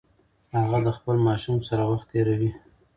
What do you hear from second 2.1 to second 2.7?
تیروي.